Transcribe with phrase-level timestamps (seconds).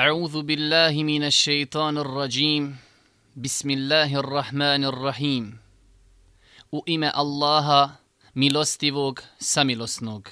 [0.00, 2.77] أعوذ بالله من الشيطان الرجيم
[3.35, 5.59] بسم الله الرحمن الرحيم
[6.71, 7.97] U ime Allaha,
[8.33, 10.29] milostivog, samilosnog.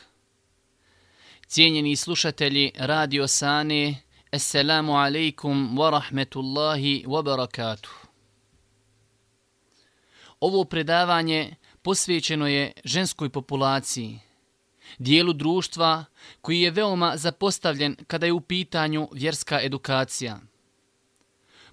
[1.48, 3.96] Cijenjeni slušatelji Radio Sane,
[4.32, 7.92] Assalamu alaikum wa rahmetullahi wa barakatuh.
[10.40, 14.20] Ovo predavanje posvećeno je ženskoj populaciji,
[14.98, 16.06] dijelu društva
[16.42, 20.40] koji je veoma zapostavljen kada je u pitanju vjerska edukacija.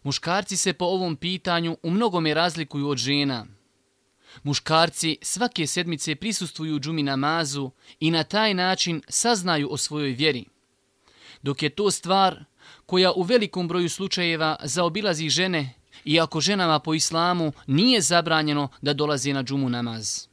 [0.03, 3.47] Muškarci se po ovom pitanju u mnogome razlikuju od žena.
[4.43, 10.45] Muškarci svake sedmice prisustuju džumi namazu i na taj način saznaju o svojoj vjeri.
[11.43, 12.45] Dok je to stvar
[12.87, 19.33] koja u velikom broju slučajeva zaobilazi žene, iako ženama po islamu nije zabranjeno da dolaze
[19.33, 20.27] na džumu namaz.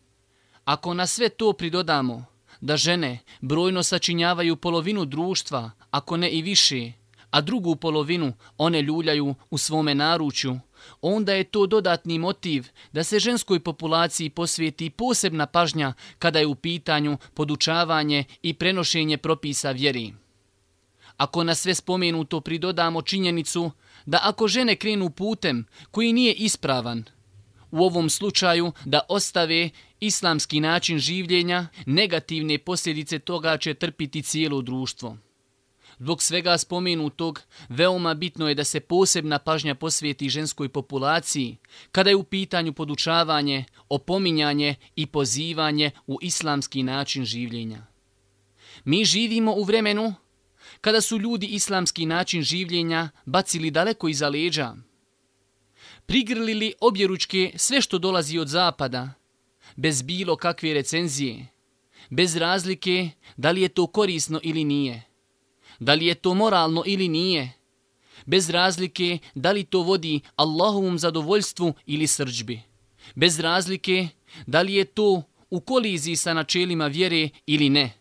[0.65, 2.25] Ako na sve to pridodamo
[2.63, 6.91] da žene brojno sačinjavaju polovinu društva, ako ne i više,
[7.29, 10.59] a drugu polovinu one ljuljaju u svome naručju,
[11.01, 16.55] onda je to dodatni motiv da se ženskoj populaciji posvijeti posebna pažnja kada je u
[16.55, 20.13] pitanju podučavanje i prenošenje propisa vjeri.
[21.17, 23.71] Ako na sve spomenuto pridodamo činjenicu
[24.05, 27.03] da ako žene krenu putem koji nije ispravan,
[27.73, 29.69] u ovom slučaju da ostave
[30.07, 35.17] islamski način življenja, negativne posljedice toga će trpiti cijelo društvo.
[35.99, 41.57] Zbog svega spomenutog, veoma bitno je da se posebna pažnja posvijeti ženskoj populaciji
[41.91, 47.85] kada je u pitanju podučavanje, opominjanje i pozivanje u islamski način življenja.
[48.85, 50.13] Mi živimo u vremenu
[50.81, 54.75] kada su ljudi islamski način življenja bacili daleko iza leđa,
[56.05, 59.13] prigrlili objeručke sve što dolazi od zapada,
[59.75, 61.47] bez bilo kakve recenzije,
[62.09, 65.03] bez razlike da li je to korisno ili nije,
[65.79, 67.53] da li je to moralno ili nije,
[68.25, 72.61] bez razlike da li to vodi Allahovom zadovoljstvu ili srđbi,
[73.15, 74.07] bez razlike
[74.47, 77.93] da li je to u koliziji sa načelima vjere ili ne,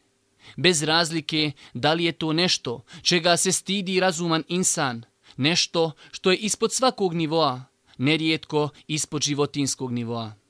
[0.57, 5.03] bez razlike da li je to nešto čega se stidi razuman insan,
[5.37, 7.65] nešto što je ispod svakog nivoa,
[7.99, 10.42] nerijetko ispod životinskog nivoa.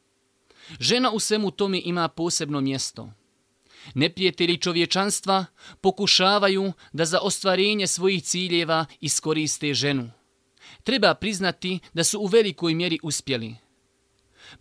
[0.80, 3.12] Žena u svemu tome ima posebno mjesto.
[3.94, 5.44] Neprijatelji čovječanstva
[5.80, 10.10] pokušavaju da za ostvarenje svojih ciljeva iskoriste ženu.
[10.84, 13.56] Treba priznati da su u velikoj mjeri uspjeli.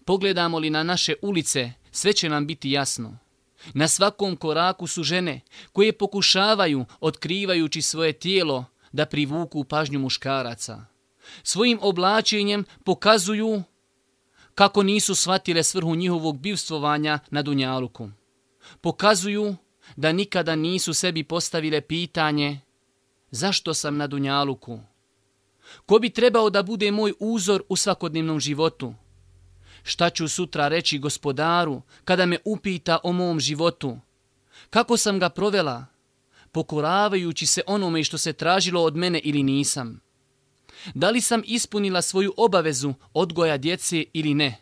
[0.05, 3.17] Pogledamo li na naše ulice, sve će nam biti jasno.
[3.73, 5.41] Na svakom koraku su žene
[5.71, 10.85] koje pokušavaju, otkrivajući svoje tijelo, da privuku pažnju muškaraca.
[11.43, 13.63] Svojim oblačenjem pokazuju
[14.55, 18.09] kako nisu shvatile svrhu njihovog bivstvovanja na Dunjaluku.
[18.81, 19.55] Pokazuju
[19.95, 22.59] da nikada nisu sebi postavile pitanje
[23.31, 24.79] zašto sam na Dunjaluku?
[25.85, 28.93] Ko bi trebao da bude moj uzor u svakodnevnom životu?
[29.83, 33.97] Šta ću sutra reći gospodaru kada me upita o mom životu?
[34.69, 35.85] Kako sam ga provela?
[36.51, 40.01] Pokoravajući se onome što se tražilo od mene ili nisam?
[40.93, 44.57] Da li sam ispunila svoju obavezu odgoja djece ili ne?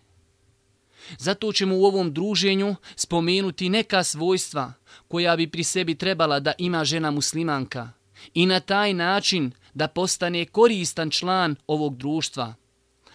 [1.18, 4.74] Zato ćemo u ovom druženju spomenuti neka svojstva
[5.08, 7.90] koja bi pri sebi trebala da ima žena muslimanka
[8.34, 12.56] i na taj način da postane koristan član ovog društva,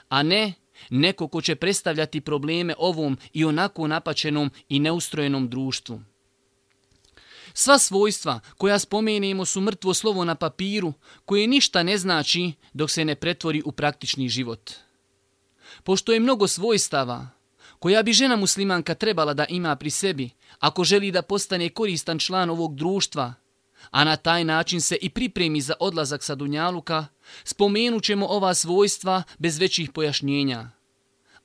[0.08, 0.54] a ne
[0.90, 6.00] neko ko će predstavljati probleme ovom i onako napačenom i neustrojenom društvu.
[7.54, 10.92] Sva svojstva koja spomenemo su mrtvo slovo na papiru
[11.24, 14.70] koje ništa ne znači dok se ne pretvori u praktični život.
[15.84, 17.28] Pošto je mnogo svojstava
[17.78, 22.50] koja bi žena muslimanka trebala da ima pri sebi ako želi da postane koristan član
[22.50, 23.34] ovog društva,
[23.90, 27.06] a na taj način se i pripremi za odlazak sa Dunjaluka,
[27.44, 30.70] spomenut ova svojstva bez većih pojašnjenja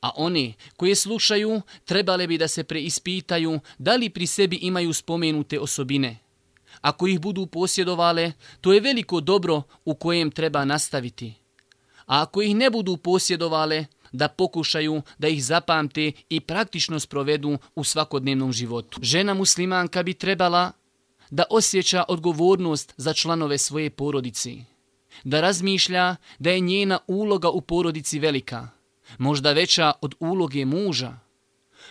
[0.01, 5.59] a one koje slušaju trebale bi da se preispitaju da li pri sebi imaju spomenute
[5.59, 6.17] osobine.
[6.81, 11.33] Ako ih budu posjedovale, to je veliko dobro u kojem treba nastaviti.
[12.05, 17.83] A ako ih ne budu posjedovale, da pokušaju da ih zapamte i praktično sprovedu u
[17.83, 18.99] svakodnevnom životu.
[19.01, 20.71] Žena muslimanka bi trebala
[21.29, 24.51] da osjeća odgovornost za članove svoje porodice,
[25.23, 28.67] da razmišlja da je njena uloga u porodici velika,
[29.17, 31.19] možda veća od uloge muža.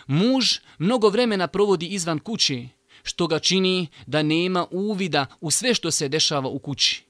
[0.07, 0.45] Muž
[0.77, 2.69] mnogo vremena provodi izvan kući,
[3.03, 7.03] što ga čini da nema uvida u sve što se dešava u kući.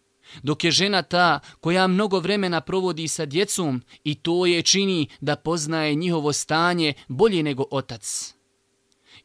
[0.43, 5.35] Dok je žena ta koja mnogo vremena provodi sa djecom i to je čini da
[5.35, 8.33] poznaje njihovo stanje bolje nego otac.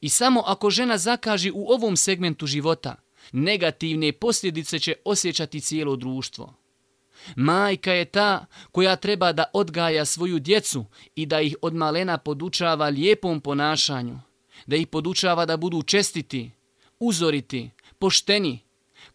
[0.00, 2.94] I samo ako žena zakaži u ovom segmentu života,
[3.32, 6.54] negativne posljedice će osjećati cijelo društvo.
[7.36, 10.84] Majka je ta koja treba da odgaja svoju djecu
[11.14, 14.20] i da ih od malena podučava lijepom ponašanju,
[14.66, 16.50] da ih podučava da budu čestiti,
[16.98, 18.58] uzoriti, pošteni,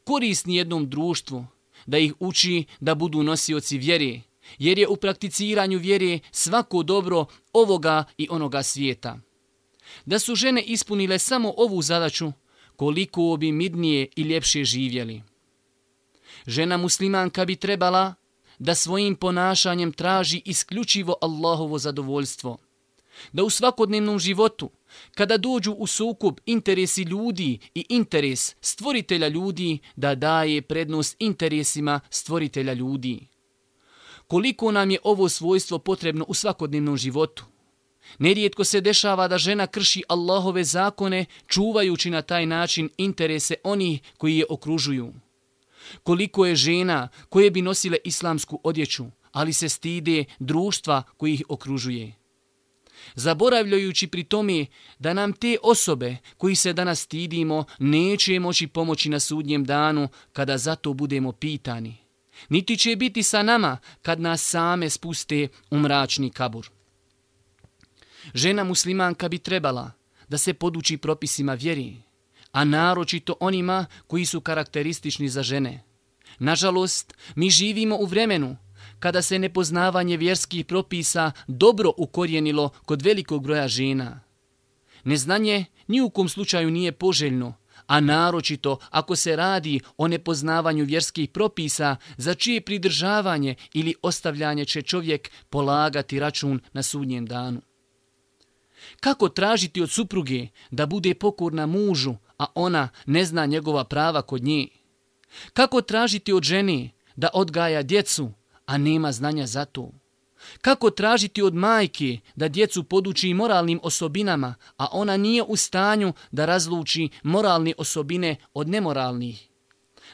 [0.03, 1.45] korisni jednom društvu,
[1.85, 4.21] da ih uči da budu nosioci vjere,
[4.57, 9.19] jer je u prakticiranju vjere svako dobro ovoga i onoga svijeta.
[10.05, 12.31] Da su žene ispunile samo ovu zadaću,
[12.75, 15.21] koliko bi midnije i ljepše živjeli.
[16.47, 18.13] Žena muslimanka bi trebala
[18.59, 22.57] da svojim ponašanjem traži isključivo Allahovo zadovoljstvo.
[23.31, 24.69] Da u svakodnevnom životu,
[25.15, 32.73] kada dođu u sukup interesi ljudi i interes stvoritelja ljudi, da daje prednost interesima stvoritelja
[32.73, 33.27] ljudi.
[34.27, 37.45] Koliko nam je ovo svojstvo potrebno u svakodnevnom životu?
[38.19, 44.37] Nerijetko se dešava da žena krši Allahove zakone, čuvajući na taj način interese onih koji
[44.37, 45.13] je okružuju.
[46.03, 52.15] Koliko je žena koje bi nosile islamsku odjeću, ali se stide društva koji ih okružuje.
[53.15, 54.65] Zaboravljajući pri tome
[54.99, 60.57] da nam te osobe koji se danas stidimo neće moći pomoći na sudnjem danu kada
[60.57, 61.97] zato budemo pitani.
[62.49, 66.69] Niti će biti sa nama kad nas same spuste u mračni kabur.
[68.33, 69.91] Žena muslimanka bi trebala
[70.27, 72.01] da se poduči propisima vjeri,
[72.51, 75.83] a naročito onima koji su karakteristični za žene.
[76.39, 78.57] Nažalost, mi živimo u vremenu
[78.99, 84.21] kada se nepoznavanje vjerskih propisa dobro ukorijenilo kod velikog broja žena.
[85.03, 87.53] Neznanje ni u kom slučaju nije poželjno,
[87.87, 94.81] a naročito ako se radi o nepoznavanju vjerskih propisa za čije pridržavanje ili ostavljanje će
[94.81, 97.61] čovjek polagati račun na sudnjem danu.
[98.99, 104.43] Kako tražiti od supruge da bude pokorna mužu, a ona ne zna njegova prava kod
[104.43, 104.67] nje?
[105.53, 108.31] Kako tražiti od žene da odgaja djecu,
[108.65, 109.91] a nema znanja za to?
[110.61, 116.45] Kako tražiti od majke da djecu poduči moralnim osobinama, a ona nije u stanju da
[116.45, 119.47] razluči moralne osobine od nemoralnih?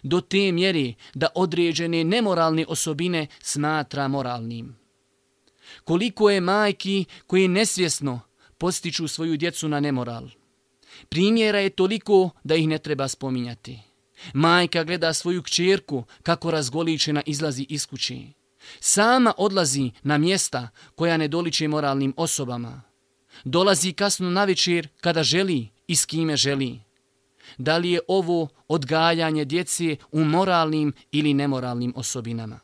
[0.03, 4.77] Do te mjere da određene nemoralne osobine smatra moralnim.
[5.83, 8.21] Koliko je majki koji nesvjesno
[8.57, 10.29] postiču svoju djecu na nemoral.
[11.09, 13.79] Primjera je toliko da ih ne treba spominjati.
[14.33, 18.27] Majka gleda svoju kćerku kako razgoličena izlazi iz kući.
[18.79, 22.81] Sama odlazi na mjesta koja ne doliče moralnim osobama.
[23.43, 26.79] Dolazi kasno na večer kada želi i s kime želi.
[27.57, 32.59] Da li je ovo odgajanje djece u moralnim ili nemoralnim osobinama?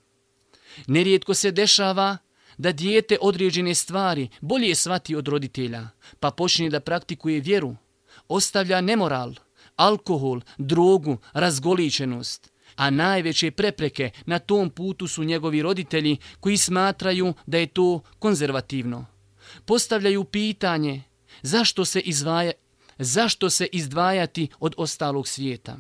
[0.88, 2.18] Nerijetko se dešava
[2.58, 5.88] da dijete određene stvari bolje svati od roditelja,
[6.20, 7.76] pa počne da praktikuje vjeru,
[8.28, 9.34] ostavlja nemoral,
[9.76, 17.58] alkohol, drogu, razgoličenost, a najveće prepreke na tom putu su njegovi roditelji koji smatraju da
[17.58, 19.06] je to konzervativno.
[19.66, 21.04] Postavljaju pitanje
[21.42, 22.52] zašto se, izvaja,
[22.98, 25.78] zašto se izdvajati od ostalog svijeta.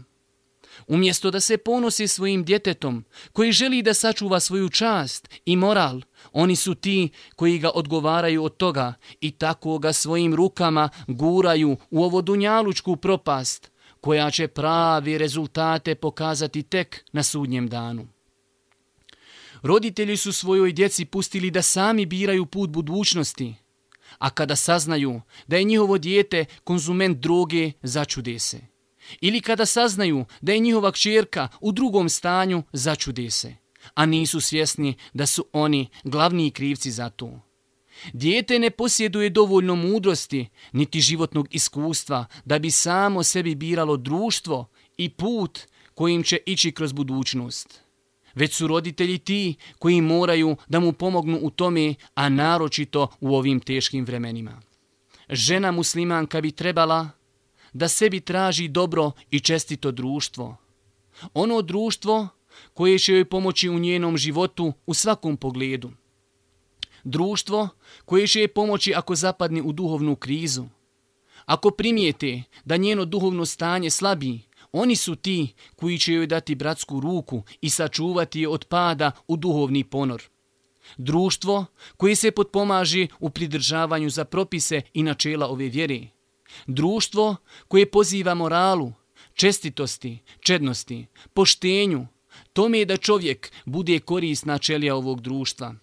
[0.87, 6.01] Umjesto da se ponosi svojim djetetom koji želi da sačuva svoju čast i moral,
[6.31, 12.03] oni su ti koji ga odgovaraju od toga i tako ga svojim rukama guraju u
[12.03, 18.07] ovo dunjalučku propast koja će pravi rezultate pokazati tek na sudnjem danu.
[19.61, 23.55] Roditelji su svojoj djeci pustili da sami biraju put budućnosti,
[24.17, 28.70] a kada saznaju da je njihovo dijete konzument droge, začude se
[29.21, 33.55] ili kada saznaju da je njihova kćerka u drugom stanju, začude se,
[33.93, 37.41] a nisu svjesni da su oni glavni krivci za to.
[38.13, 45.09] Dijete ne posjeduje dovoljno mudrosti niti životnog iskustva da bi samo sebi biralo društvo i
[45.09, 45.59] put
[45.93, 47.81] kojim će ići kroz budućnost.
[48.35, 53.59] Već su roditelji ti koji moraju da mu pomognu u tome, a naročito u ovim
[53.59, 54.61] teškim vremenima.
[55.29, 57.09] Žena muslimanka bi trebala
[57.73, 60.57] da sebi traži dobro i čestito društvo.
[61.33, 62.27] Ono društvo
[62.73, 65.91] koje će joj pomoći u njenom životu u svakom pogledu.
[67.03, 67.69] Društvo
[68.05, 70.65] koje će joj pomoći ako zapadne u duhovnu krizu.
[71.45, 76.99] Ako primijete da njeno duhovno stanje slabi, oni su ti koji će joj dati bratsku
[76.99, 80.23] ruku i sačuvati je od pada u duhovni ponor.
[80.97, 81.65] Društvo
[81.97, 86.07] koje se potpomaži u pridržavanju za propise i načela ove vjere.
[86.67, 87.35] Društvo
[87.67, 88.93] koje poziva moralu,
[89.33, 92.07] čestitosti, čednosti, poštenju,
[92.53, 95.75] tome je da čovjek bude korisna čelija ovog društva.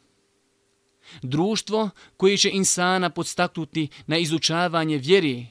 [1.22, 5.46] Društvo koje će insana podstaknuti na izučavanje vjeri,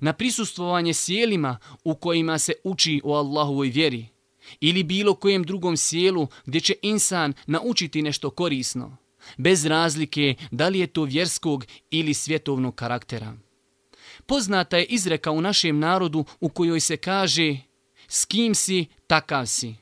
[0.00, 4.06] na prisustvovanje sjelima u kojima se uči o Allahovoj vjeri
[4.60, 8.96] ili bilo kojem drugom sjelu gdje će insan naučiti nešto korisno,
[9.36, 13.36] bez razlike da li je to vjerskog ili svjetovnog karaktera.
[14.30, 17.56] Poznata je izreka u našem narodu u kojoj se kaže
[18.08, 19.74] s kim si, takav si.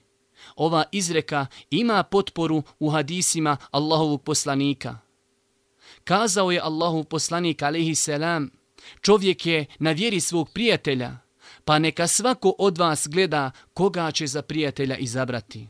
[0.57, 4.99] Ova izreka ima potporu u hadisima Allahovog poslanika.
[6.05, 8.51] Kazao je Allahov poslanik alaihi selam,
[9.01, 11.19] čovjek je na vjeri svog prijatelja,
[11.65, 15.69] pa neka svako od vas gleda koga će za prijatelja izabrati.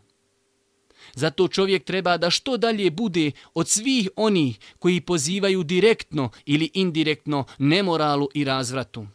[1.14, 7.44] Zato čovjek treba da što dalje bude od svih onih koji pozivaju direktno ili indirektno
[7.58, 9.06] nemoralu i razvratu.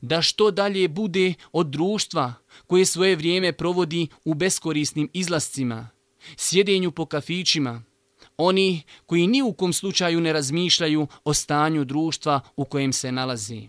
[0.00, 2.34] Da što dalje bude od društva
[2.66, 5.88] koje svoje vrijeme provodi u beskorisnim izlascima,
[6.36, 7.82] sjedenju po kafićima,
[8.36, 13.68] oni koji ni u kom slučaju ne razmišljaju o stanju društva u kojem se nalazi.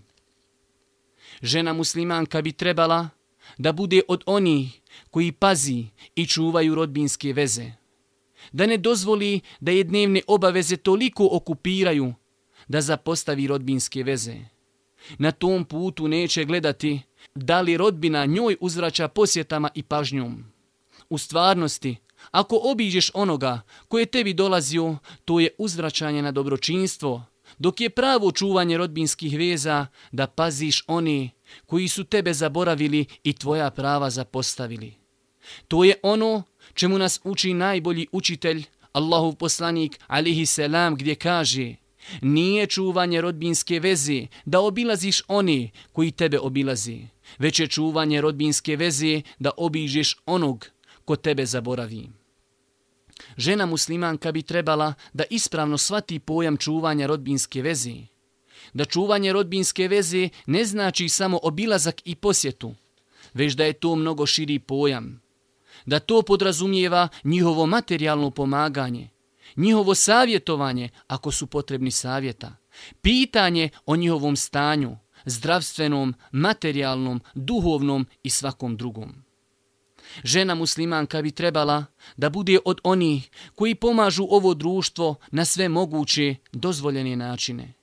[1.42, 3.10] Žena muslimanka bi trebala
[3.58, 5.86] da bude od onih koji pazi
[6.16, 7.72] i čuvaju rodbinske veze.
[8.52, 12.14] Da ne dozvoli da je dnevne obaveze toliko okupiraju
[12.68, 14.36] da zapostavi rodbinske veze.
[15.18, 17.02] Na tom putu neće gledati
[17.36, 20.44] da li rodbina njoj uzvraća posjetama i pažnjom.
[21.10, 21.96] U stvarnosti,
[22.32, 27.26] ako obiđeš onoga koje tebi dolazio, to je uzvraćanje na dobročinstvo,
[27.58, 31.30] dok je pravo čuvanje rodbinskih veza da paziš oni
[31.66, 34.94] koji su tebe zaboravili i tvoja prava zapostavili.
[35.68, 41.76] To je ono čemu nas uči najbolji učitelj, Allahov poslanik, alihi selam, gdje kaže
[42.22, 47.08] Nije čuvanje rodbinske veze da obilaziš oni koji tebe obilazi,
[47.40, 50.66] već je čuvanje rodbinske veze da obiđeš onog
[51.06, 52.08] ko tebe zaboravi.
[53.38, 57.96] Žena muslimanka bi trebala da ispravno svati pojam čuvanja rodbinske veze.
[58.74, 62.76] Da čuvanje rodbinske veze ne znači samo obilazak i posjetu,
[63.34, 65.22] već da je to mnogo širi pojam.
[65.86, 69.10] Da to podrazumijeva njihovo materijalno pomaganje,
[69.56, 72.56] njihovo savjetovanje ako su potrebni savjeta,
[73.02, 79.28] pitanje o njihovom stanju, zdravstvenom, materijalnom, duhovnom i svakom drugom.
[80.24, 81.86] Žena muslimanka bi trebala
[82.18, 87.74] da bude od onih koji pomažu ovo društvo na sve moguće dozvoljene načine.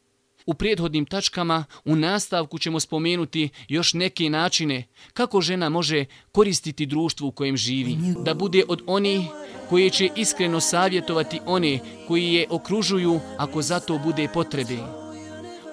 [0.46, 7.28] U prethodnim tačkama u nastavku ćemo spomenuti još neke načine kako žena može koristiti društvo
[7.28, 7.96] u kojem živi.
[8.24, 9.20] Da bude od onih
[9.68, 14.76] koji će iskreno savjetovati one koji je okružuju ako za to bude potrebe.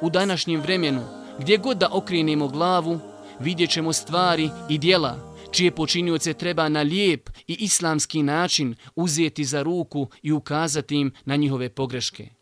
[0.01, 1.01] U današnjem vremenu,
[1.39, 2.99] gdje god da okrenemo glavu,
[3.39, 9.61] vidjet ćemo stvari i dijela čije počinioce treba na lijep i islamski način uzeti za
[9.61, 12.40] ruku i ukazati im na njihove pogreške.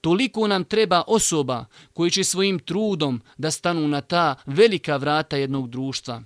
[0.00, 5.70] Toliko nam treba osoba koji će svojim trudom da stanu na ta velika vrata jednog
[5.70, 6.22] društva.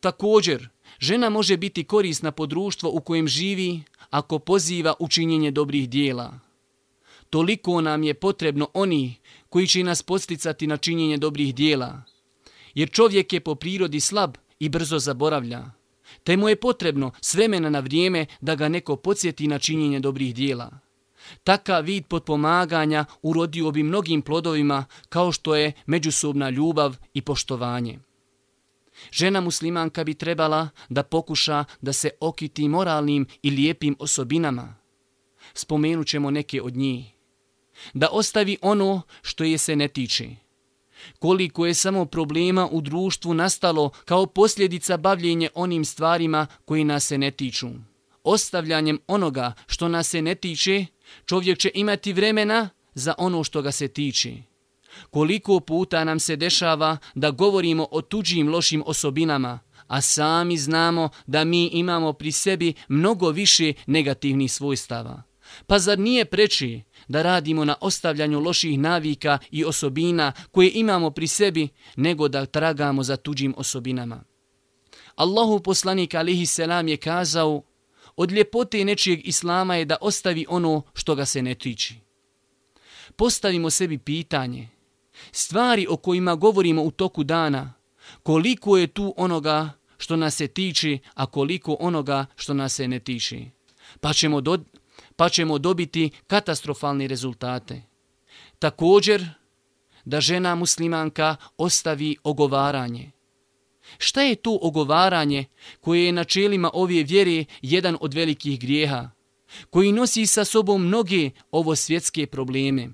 [0.00, 6.38] Također, žena može biti korisna po društvo u kojem živi ako poziva učinjenje dobrih dijela.
[7.30, 9.14] Toliko nam je potrebno oni
[9.48, 12.02] koji će nas posticati na činjenje dobrih dijela.
[12.74, 15.64] Jer čovjek je po prirodi slab i brzo zaboravlja.
[16.24, 20.34] Te mu je potrebno s vremena na vrijeme da ga neko podsjeti na činjenje dobrih
[20.34, 20.85] dijela.
[21.44, 27.98] Taka vid potpomaganja urodio bi mnogim plodovima kao što je međusobna ljubav i poštovanje.
[29.10, 34.76] Žena muslimanka bi trebala da pokuša da se okiti moralnim i lijepim osobinama.
[35.54, 37.04] Spomenut ćemo neke od njih.
[37.94, 40.46] Da ostavi ono što je se ne tiče
[41.18, 47.18] koliko je samo problema u društvu nastalo kao posljedica bavljenje onim stvarima koji nas se
[47.18, 47.68] ne tiču.
[48.28, 50.86] Ostavljanjem onoga što nas se ne tiče,
[51.26, 54.32] čovjek će imati vremena za ono što ga se tiče.
[55.10, 61.44] Koliko puta nam se dešava da govorimo o tuđim lošim osobinama, a sami znamo da
[61.44, 65.22] mi imamo pri sebi mnogo više negativnih svojstava.
[65.66, 71.26] Pa zar nije preči da radimo na ostavljanju loših navika i osobina koje imamo pri
[71.26, 74.24] sebi, nego da tragamo za tuđim osobinama.
[75.14, 77.62] Allahu poslanik alihi selam je kazao,
[78.16, 81.94] od ljepote nečijeg islama je da ostavi ono što ga se ne tiči.
[83.16, 84.68] Postavimo sebi pitanje,
[85.32, 87.74] stvari o kojima govorimo u toku dana,
[88.22, 92.98] koliko je tu onoga što nas se tiče, a koliko onoga što nas se ne
[93.00, 93.44] tiče.
[94.00, 94.58] Pa ćemo do,
[95.16, 97.82] pa ćemo dobiti katastrofalne rezultate.
[98.58, 99.28] Također,
[100.04, 103.10] da žena muslimanka ostavi ogovaranje.
[103.98, 105.44] Šta je to ogovaranje
[105.80, 109.10] koje je na čelima ove vjere jedan od velikih grijeha,
[109.70, 112.88] koji nosi sa sobom mnoge ovo svjetske probleme?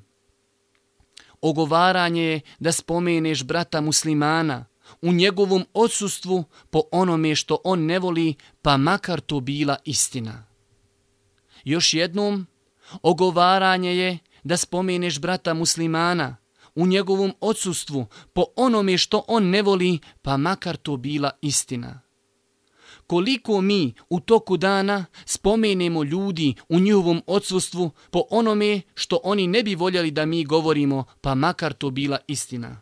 [1.41, 4.67] Ogovaranje je da spomeneš brata muslimana,
[5.03, 10.45] u njegovom odsustvu po onome što on ne voli, pa makar to bila istina.
[11.65, 12.47] Još jednom,
[13.03, 16.37] ogovaranje je da spomeneš brata muslimana
[16.75, 22.00] u njegovom odsustvu po onome što on ne voli, pa makar to bila istina.
[23.07, 29.62] Koliko mi u toku dana spomenemo ljudi u njihovom odsustvu po onome što oni ne
[29.62, 32.81] bi voljeli da mi govorimo, pa makar to bila istina.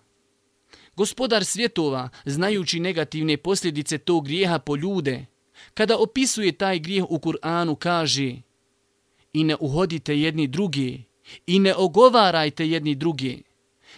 [0.97, 5.26] Gospodar svjetova, znajući negativne posljedice tog grijeha po ljude,
[5.75, 8.37] kada opisuje taj grijeh u Kur'anu, kaže
[9.32, 11.04] i ne uhodite jedni drugi
[11.47, 13.42] i ne ogovarajte jedni drugi.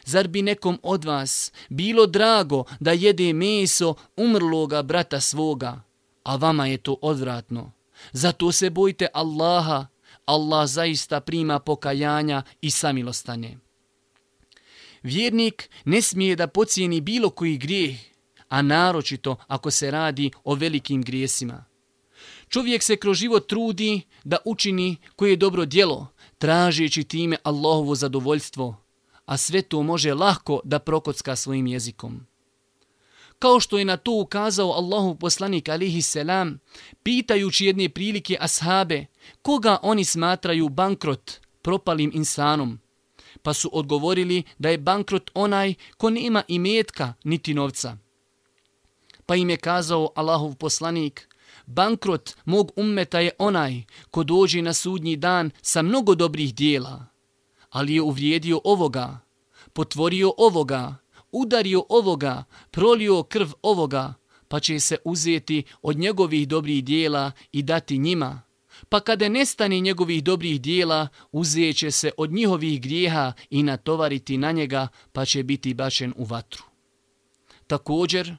[0.05, 5.83] Zar bi nekom od vas bilo drago da jede meso umrloga brata svoga,
[6.23, 7.73] a vama je to odvratno?
[8.13, 9.87] Zato se bojte Allaha,
[10.25, 13.59] Allah zaista prima pokajanja i samilostanje.
[15.03, 17.97] Vjernik ne smije da pocijeni bilo koji grijeh,
[18.49, 21.65] a naročito ako se radi o velikim grijesima.
[22.49, 28.82] Čovjek se kroz život trudi da učini koje je dobro djelo, tražeći time Allahovo zadovoljstvo,
[29.27, 32.27] a sve to može lahko da prokocka svojim jezikom.
[33.39, 36.59] Kao što je na to ukazao Allahu poslanik alihi selam,
[37.03, 39.07] pitajući jedne prilike ashabe
[39.43, 42.81] koga oni smatraju bankrot propalim insanom,
[43.43, 47.97] pa su odgovorili da je bankrot onaj ko nema imetka niti novca.
[49.27, 51.29] Pa im je kazao Allahov poslanik,
[51.67, 57.12] bankrot mog ummeta je onaj ko dođe na sudnji dan sa mnogo dobrih dijela,
[57.73, 59.21] ali je uvrijedio ovoga,
[59.73, 60.97] potvorio ovoga,
[61.33, 64.15] udario ovoga, prolio krv ovoga,
[64.49, 68.43] pa će se uzeti od njegovih dobrih dijela i dati njima
[68.89, 74.89] pa kada nestane njegovih dobrih dijela, uzeće se od njihovih grijeha i natovariti na njega,
[75.13, 76.65] pa će biti bačen u vatru.
[77.67, 78.37] Također,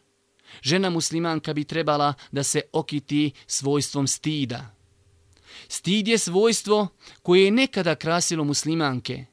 [0.62, 4.76] žena muslimanka bi trebala da se okiti svojstvom stida.
[5.74, 6.88] Stid je svojstvo
[7.22, 9.26] koje je nekada krasilo muslimanke.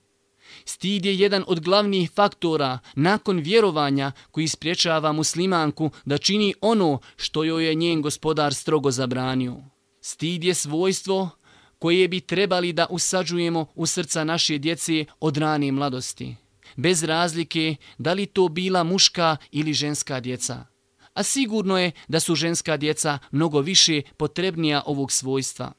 [0.65, 7.45] Stid je jedan od glavnih faktora nakon vjerovanja koji spriječava muslimanku da čini ono što
[7.45, 9.57] joj je njen gospodar strogo zabranio.
[10.01, 11.31] Stid je svojstvo
[11.79, 16.37] koje bi trebali da usađujemo u srca naše djece od rane mladosti.
[16.77, 20.67] Bez razlike da li to bila muška ili ženska djeca.
[21.15, 25.73] A sigurno je da su ženska djeca mnogo više potrebnija ovog svojstva.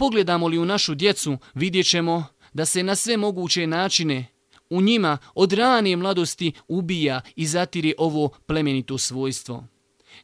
[0.00, 4.26] Pogledamo li u našu djecu, vidjet ćemo da se na sve moguće načine
[4.70, 9.64] u njima od ranije mladosti ubija i zatiri ovo plemenito svojstvo.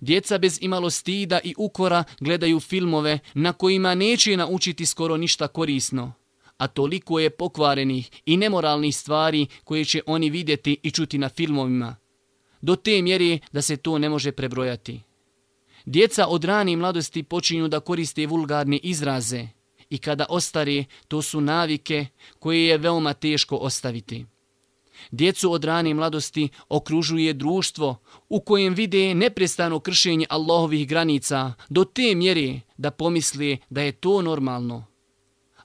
[0.00, 6.12] Djeca bez imalo stida i ukora gledaju filmove na kojima neće naučiti skoro ništa korisno.
[6.58, 11.96] A toliko je pokvarenih i nemoralnih stvari koje će oni vidjeti i čuti na filmovima.
[12.60, 15.00] Do te mjere da se to ne može prebrojati.
[15.86, 19.55] Djeca od rane mladosti počinju da koriste vulgarne izraze
[19.90, 22.06] i kada ostare, to su navike
[22.38, 24.26] koje je veoma teško ostaviti.
[25.10, 27.96] Djecu od rane mladosti okružuje društvo
[28.28, 34.22] u kojem vide neprestano kršenje Allahovih granica do te mjere da pomisli da je to
[34.22, 34.86] normalno.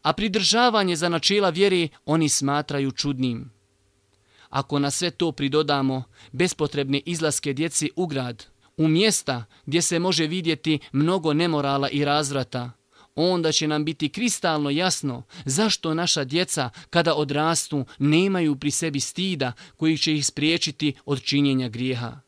[0.01, 3.51] A pridržavanje za načela vjere oni smatraju čudnim.
[4.49, 8.45] Ako na sve to pridodamo bespotrebne izlaske djeci u grad,
[8.77, 12.71] u mjesta gdje se može vidjeti mnogo nemorala i razvrata,
[13.15, 19.53] onda će nam biti kristalno jasno zašto naša djeca kada odrastu nemaju pri sebi stida
[19.77, 22.19] koji će ih spriječiti od činjenja grijeha.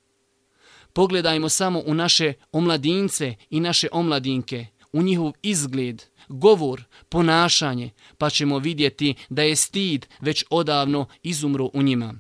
[0.93, 8.59] Pogledajmo samo u naše omladince i naše omladinke, u njihov izgled, govor, ponašanje, pa ćemo
[8.59, 12.13] vidjeti da je stid već odavno izumro u njima.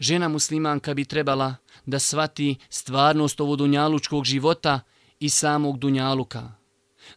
[0.00, 1.54] Žena muslimanka bi trebala
[1.86, 4.80] da svati stvarnost ovo dunjalučkog života
[5.20, 6.63] i samog dunjaluka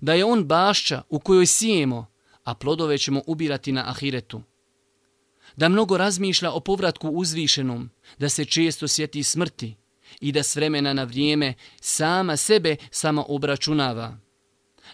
[0.01, 2.05] da je on bašća u kojoj sijemo,
[2.43, 4.41] a plodove ćemo ubirati na ahiretu.
[5.55, 9.75] Da mnogo razmišlja o povratku uzvišenom, da se često sjeti smrti
[10.19, 14.17] i da s vremena na vrijeme sama sebe samo obračunava.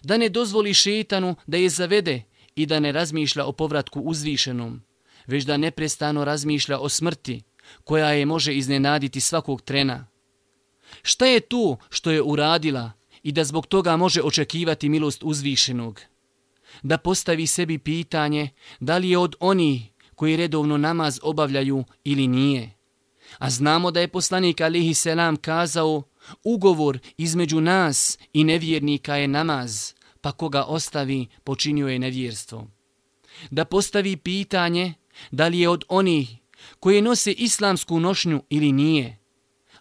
[0.04, 2.24] Da ne dozvoli šetanu da je zavede
[2.56, 4.82] i da ne razmišlja o povratku uzvišenom,
[5.28, 7.44] već da neprestano razmišlja o smrti,
[7.84, 10.08] koja je može iznenaditi svakog trena.
[11.02, 12.92] Šta je to što je uradila
[13.24, 16.02] i da zbog toga može očekivati milost uzvišenog.
[16.84, 22.72] Da postavi sebi pitanje da li je od oni koji redovno namaz obavljaju ili nije.
[23.38, 26.04] A znamo da je poslanik alihi selam kazao
[26.44, 32.68] ugovor između nas i nevjernika je namaz, pa koga ostavi počinio je nevjerstvo.
[33.52, 34.94] Da postavi pitanje
[35.32, 36.30] da li je od onih
[36.80, 39.23] koje nose islamsku nošnju ili nije.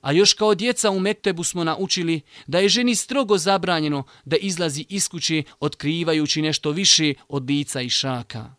[0.02, 4.86] A još kao djeca u Mektebu smo naučili da je ženi strogo zabranjeno da izlazi
[4.88, 8.54] iz kuće otkrivajući nešto više od lica i šaka.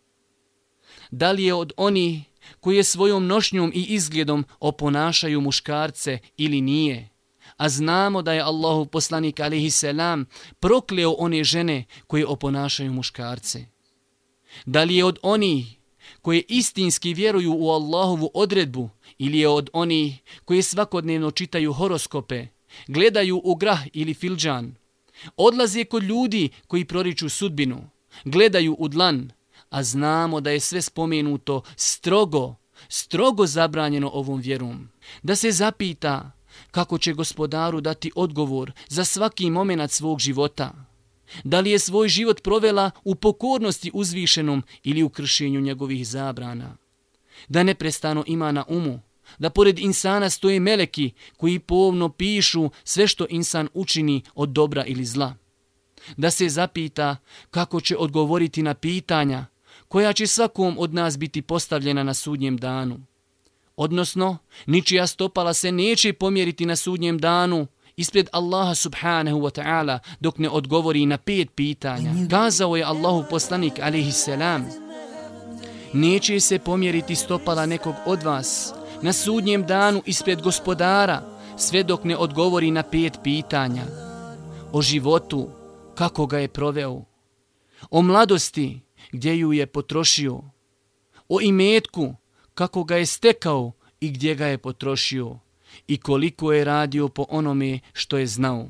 [1.11, 2.23] Da li je od oni
[2.59, 7.09] koje svojom nošnjom i izgledom oponašaju muškarce ili nije?
[7.57, 10.25] A znamo da je Allahu poslanik alihi selam
[10.59, 13.65] prokleo one žene koje oponašaju muškarce.
[14.65, 15.83] Da li je od oni
[16.21, 18.89] koje istinski vjeruju u Allahovu odredbu
[19.23, 22.47] ili je od oni koji svakodnevno čitaju horoskope,
[22.87, 24.75] gledaju u grah ili filđan,
[25.37, 27.89] odlaze kod ljudi koji proriču sudbinu,
[28.25, 29.31] gledaju u dlan,
[29.69, 32.55] a znamo da je sve spomenuto strogo,
[32.89, 34.89] strogo zabranjeno ovom vjerom.
[35.23, 36.31] Da se zapita
[36.71, 40.73] kako će gospodaru dati odgovor za svaki moment svog života.
[41.43, 46.77] Da li je svoj život provela u pokornosti uzvišenom ili u kršenju njegovih zabrana.
[47.47, 48.99] Da neprestano ima na umu
[49.39, 55.05] da pored insana stoje meleki koji povno pišu sve što insan učini od dobra ili
[55.05, 55.35] zla.
[56.17, 57.17] Da se zapita
[57.51, 59.45] kako će odgovoriti na pitanja
[59.87, 62.99] koja će svakom od nas biti postavljena na sudnjem danu.
[63.75, 70.37] Odnosno, ničija stopala se neće pomjeriti na sudnjem danu ispred Allaha subhanahu wa ta'ala dok
[70.37, 72.13] ne odgovori na pet pitanja.
[72.29, 74.65] Kazao je Allahu poslanik alaihi selam,
[75.93, 78.73] neće se pomjeriti stopala nekog od vas
[79.03, 81.21] na sudnjem danu ispred gospodara
[81.57, 83.83] sve dok ne odgovori na pet pitanja.
[84.71, 85.49] O životu,
[85.95, 87.03] kako ga je proveo.
[87.91, 88.79] O mladosti,
[89.11, 90.41] gdje ju je potrošio.
[91.29, 92.15] O imetku,
[92.53, 95.39] kako ga je stekao i gdje ga je potrošio.
[95.87, 98.67] I koliko je radio po onome što je znao.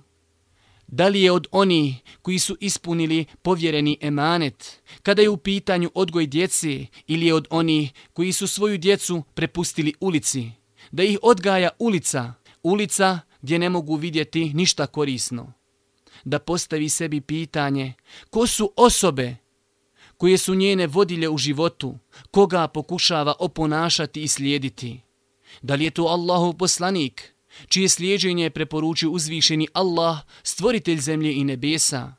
[0.94, 6.28] Da li je od oni koji su ispunili povjereni emanet, kada je u pitanju odgoj
[6.28, 10.52] djece, ili je od oni koji su svoju djecu prepustili ulici,
[10.92, 15.54] da ih odgaja ulica, ulica gdje ne mogu vidjeti ništa korisno.
[16.24, 17.94] Da postavi sebi pitanje,
[18.30, 19.36] ko su osobe
[20.18, 21.98] koje su njene vodilje u životu,
[22.32, 25.02] koga pokušava oponašati i slijediti.
[25.62, 27.33] Da li je to Allahov poslanik,
[27.68, 32.14] čije slijeđenje preporučio uzvišeni Allah, stvoritelj zemlje i nebesa?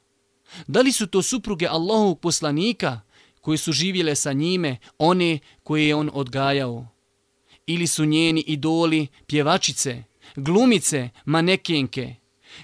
[0.67, 3.01] Da li su to supruge Allahovog poslanika
[3.41, 6.89] koje su živjele sa njime, one koje je on odgajao?
[7.67, 10.03] Ili su njeni idoli pjevačice,
[10.37, 12.15] glumice, manekenke,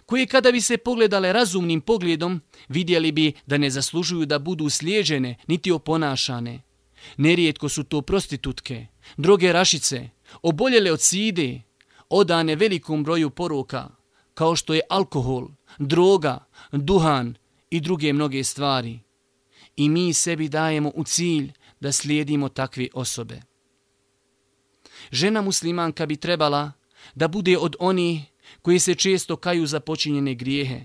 [0.06, 5.37] koje kada bi se pogledale razumnim pogledom, vidjeli bi da ne zaslužuju da budu slijeđene
[5.46, 6.62] niti oponašane.
[7.16, 10.09] Nerijetko su to prostitutke, droge rašice,
[10.42, 11.62] oboljele od side,
[12.11, 13.88] odane velikom broju poruka,
[14.35, 17.35] kao što je alkohol, droga, duhan
[17.70, 19.01] i druge mnoge stvari.
[19.77, 23.40] I mi sebi dajemo u cilj da slijedimo takve osobe.
[25.11, 26.73] Žena muslimanka bi trebala
[27.14, 28.25] da bude od oni
[28.62, 30.81] koji se često kaju za počinjene grijehe.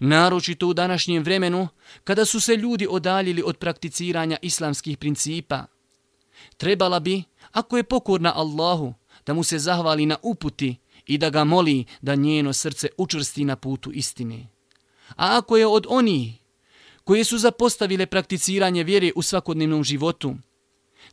[0.00, 1.68] Naročito u današnjem vremenu,
[2.04, 5.66] kada su se ljudi odaljili od prakticiranja islamskih principa.
[6.56, 8.94] Trebala bi, ako je pokorna Allahu,
[9.26, 13.56] da mu se zahvali na uputi i da ga moli da njeno srce učvrsti na
[13.56, 14.48] putu istine.
[15.08, 16.38] A ako je od oni
[17.04, 20.34] koje su zapostavile prakticiranje vjere u svakodnevnom životu,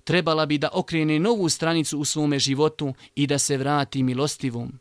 [0.03, 4.79] trebala bi da okrene novu stranicu u svome životu i da se vrati milostivom.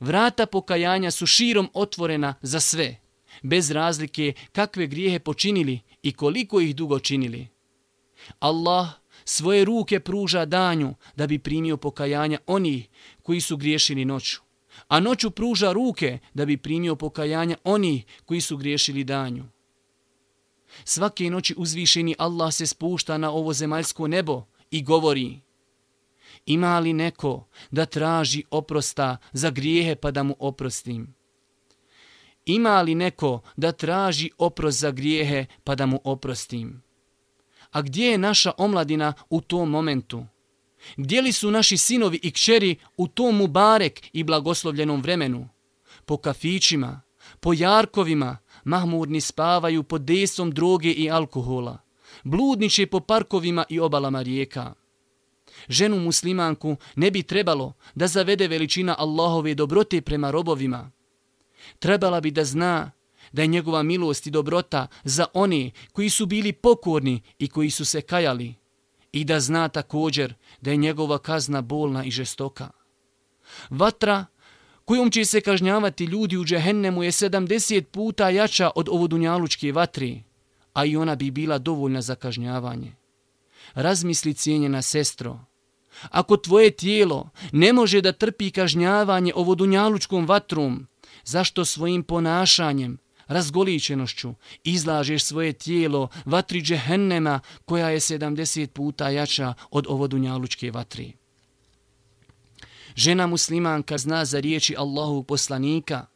[0.00, 2.96] Vrata pokajanja su širom otvorena za sve,
[3.42, 7.48] bez razlike kakve grijehe počinili i koliko ih dugo činili.
[8.38, 8.88] Allah
[9.28, 12.86] svoje ruke pruža danju da bi primio pokajanja oni
[13.22, 14.40] koji su griješili noću,
[14.88, 19.44] a noću pruža ruke da bi primio pokajanja oni koji su griješili danju.
[20.84, 25.40] Svake noći uzvišeni Allah se spušta na ovo zemaljsko nebo i govori
[26.46, 31.14] Ima li neko da traži oprosta za grijehe pa da mu oprostim?
[32.46, 36.87] Ima li neko da traži oprost za grijehe pa da mu oprostim?
[37.70, 40.26] A gdje je naša omladina u tom momentu?
[40.96, 45.48] Gdje li su naši sinovi i kćeri u tom mubarek i blagoslovljenom vremenu?
[46.04, 47.00] Po kafićima,
[47.40, 51.78] po jarkovima, mahmurni spavaju pod desom droge i alkohola.
[52.24, 54.74] Bludniče po parkovima i obalama rijeka.
[55.68, 60.90] Ženu muslimanku ne bi trebalo da zavede veličina Allahove dobrote prema robovima.
[61.78, 62.90] Trebala bi da zna
[63.32, 67.84] da je njegova milost i dobrota za one koji su bili pokorni i koji su
[67.84, 68.54] se kajali
[69.12, 72.70] i da zna također da je njegova kazna bolna i žestoka.
[73.70, 74.26] Vatra
[74.84, 80.22] kojom će se kažnjavati ljudi u džehennemu je 70 puta jača od ovodunjalučke vatri,
[80.72, 82.92] a i ona bi bila dovoljna za kažnjavanje.
[83.74, 85.40] Razmisli cijenjena sestro,
[86.10, 90.86] Ako tvoje tijelo ne može da trpi kažnjavanje ovodunjalučkom vatrom,
[91.24, 99.86] zašto svojim ponašanjem, razgoličenošću izlažeš svoje tijelo vatri džehennema koja je 70 puta jača od
[99.88, 101.12] ovodunjalučke vatri?
[102.96, 106.06] Žena muslimanka zna za riječi Allahu poslanika,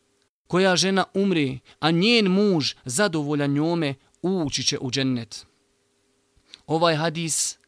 [0.47, 5.47] koja žena umri, a njen muž zadovoljan njome, ući će u džennet.
[6.67, 7.59] Ovaj hadis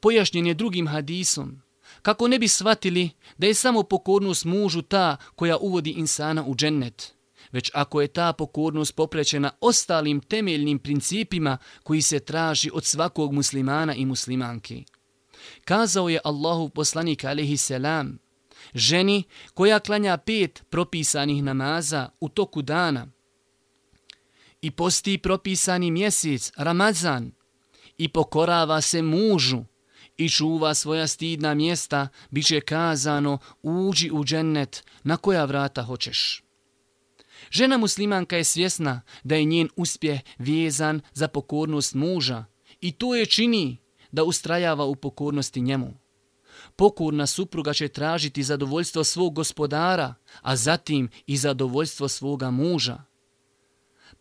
[0.00, 1.62] pojašnjen je drugim hadisom,
[2.02, 7.14] kako ne bi shvatili da je samo pokornost mužu ta koja uvodi insana u džennet,
[7.54, 13.94] već ako je ta pokornost poprećena ostalim temeljnim principima koji se traži od svakog muslimana
[13.94, 14.84] i muslimanki.
[15.64, 18.18] Kazao je Allahu poslanik alaihi selam,
[18.74, 19.22] ženi
[19.54, 23.06] koja klanja pet propisanih namaza u toku dana
[24.60, 27.32] i posti propisani mjesec, Ramazan,
[27.98, 29.64] i pokorava se mužu
[30.16, 36.43] i čuva svoja stidna mjesta, bit će kazano uđi u džennet na koja vrata hoćeš.
[37.54, 42.44] Žena muslimanka je svjesna da je njen uspjeh vezan za pokornost muža
[42.80, 43.76] i to je čini
[44.12, 45.94] da ustrajava u pokornosti njemu.
[46.76, 53.04] Pokorna supruga će tražiti zadovoljstvo svog gospodara, a zatim i zadovoljstvo svoga muža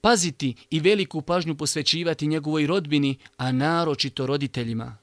[0.03, 4.97] paziti i veliku pažnju posvećivati njegovoj rodbini, a naročito roditeljima.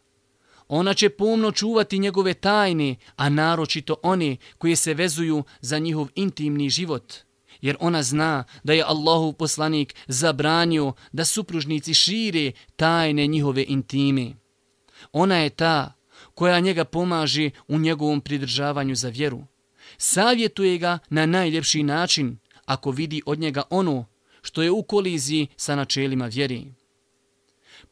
[0.68, 6.70] Ona će pomno čuvati njegove tajne, a naročito one koje se vezuju za njihov intimni
[6.70, 7.14] život.
[7.60, 14.32] Jer ona zna da je Allahov poslanik zabranio da supružnici šire tajne njihove intime.
[15.12, 15.92] Ona je ta
[16.34, 19.42] koja njega pomaže u njegovom pridržavanju za vjeru.
[19.98, 24.04] Savjetuje ga na najljepši način ako vidi od njega ono
[24.42, 26.72] što je u koliziji sa načelima vjeri.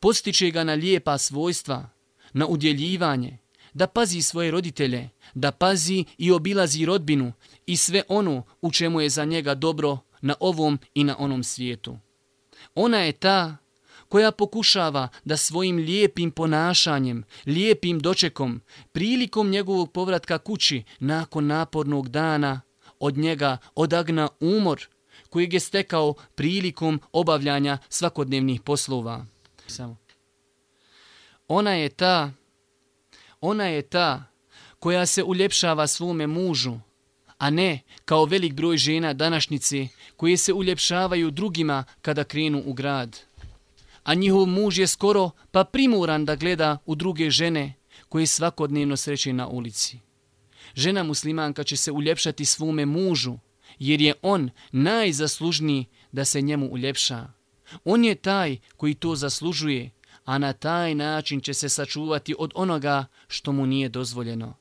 [0.00, 1.88] Postiče ga na lijepa svojstva,
[2.32, 3.38] na udjeljivanje,
[3.72, 7.32] da pazi svoje roditelje, da pazi i obilazi rodbinu
[7.66, 11.98] i sve ono u čemu je za njega dobro na ovom i na onom svijetu.
[12.74, 13.56] Ona je ta
[14.08, 18.60] koja pokušava da svojim lijepim ponašanjem, lijepim dočekom,
[18.92, 22.60] prilikom njegovog povratka kući nakon napornog dana,
[23.00, 24.88] od njega odagna umor
[25.30, 29.26] kojeg je stekao prilikom obavljanja svakodnevnih poslova.
[29.66, 29.96] Samo.
[31.48, 32.30] Ona je ta,
[33.40, 34.24] ona je ta
[34.78, 36.78] koja se uljepšava svome mužu,
[37.38, 43.18] a ne kao velik broj žena današnjice koje se uljepšavaju drugima kada krenu u grad.
[44.04, 47.74] A njihov muž je skoro pa primuran da gleda u druge žene
[48.08, 49.98] koje svakodnevno sreće na ulici.
[50.74, 53.38] Žena muslimanka će se uljepšati svome mužu,
[53.78, 57.26] jer je on najzaslužniji da se njemu uljepša.
[57.84, 59.90] On je taj koji to zaslužuje,
[60.28, 64.56] a na taj način će se sačuvati od onoga što mu nije dozvoljeno.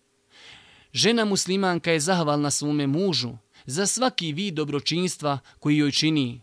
[0.93, 3.29] Žena muslimanka je zahvalna svome mužu
[3.65, 6.41] za svaki vid dobročinstva koji joj čini,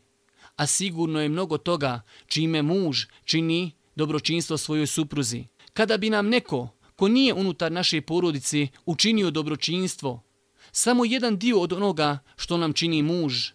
[0.57, 5.45] a sigurno je mnogo toga čime muž čini dobročinstvo svojoj supruzi.
[5.73, 10.23] Kada bi nam neko ko nije unutar naše porodice učinio dobročinstvo,
[10.73, 13.51] samo jedan dio od onoga što nam čini muž.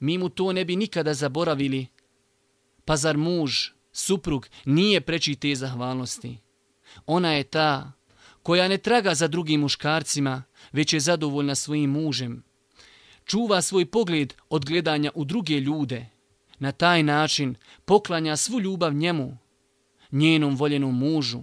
[0.00, 1.86] Mi mu to ne bi nikada zaboravili.
[2.84, 6.38] Pa zar muž, suprug, nije preći te zahvalnosti?
[7.06, 7.92] Ona je ta
[8.42, 12.44] koja ne traga za drugim muškarcima, već je zadovoljna svojim mužem.
[13.24, 16.06] Čuva svoj pogled od gledanja u druge ljude.
[16.58, 19.38] Na taj način poklanja svu ljubav njemu,
[20.12, 21.40] njenom voljenom mužu,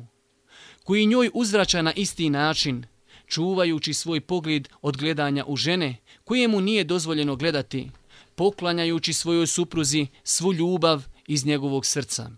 [0.83, 2.83] koji njoj uzvraća na isti način–
[3.27, 7.91] čuvajući svoj pogled od gledanja u žene kojemu nije dozvoljeno gledati,
[8.35, 12.31] poklanjajući svojoj supruzi svu ljubav iz njegovog srca.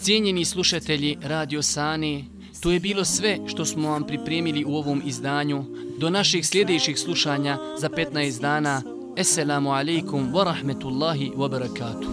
[0.00, 2.24] Cijenjeni slušatelji Radio Sani,
[2.60, 5.64] to je bilo sve što smo vam pripremili u ovom izdanju.
[5.98, 8.82] Do naših sljedećih slušanja za 15 dana.
[9.16, 12.02] Esselamu alaikum wa rahmetullahi wa barakatuh.